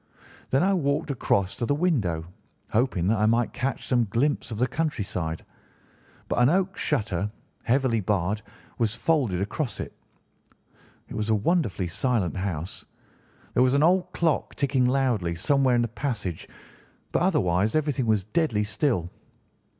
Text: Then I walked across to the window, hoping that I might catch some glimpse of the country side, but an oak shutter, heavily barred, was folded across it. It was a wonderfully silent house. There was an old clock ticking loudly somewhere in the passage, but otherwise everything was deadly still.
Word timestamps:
Then 0.49 0.63
I 0.63 0.73
walked 0.73 1.11
across 1.11 1.55
to 1.57 1.65
the 1.67 1.75
window, 1.75 2.25
hoping 2.71 3.05
that 3.09 3.19
I 3.19 3.27
might 3.27 3.53
catch 3.53 3.85
some 3.85 4.05
glimpse 4.09 4.49
of 4.49 4.57
the 4.57 4.65
country 4.65 5.03
side, 5.03 5.45
but 6.27 6.37
an 6.41 6.49
oak 6.49 6.75
shutter, 6.75 7.29
heavily 7.65 7.99
barred, 7.99 8.41
was 8.79 8.95
folded 8.95 9.39
across 9.41 9.79
it. 9.79 9.93
It 11.07 11.13
was 11.15 11.29
a 11.29 11.35
wonderfully 11.35 11.87
silent 11.87 12.35
house. 12.37 12.83
There 13.53 13.61
was 13.61 13.75
an 13.75 13.83
old 13.83 14.11
clock 14.11 14.55
ticking 14.55 14.85
loudly 14.85 15.35
somewhere 15.35 15.75
in 15.75 15.83
the 15.83 15.87
passage, 15.87 16.49
but 17.11 17.21
otherwise 17.21 17.75
everything 17.75 18.07
was 18.07 18.23
deadly 18.23 18.63
still. 18.63 19.11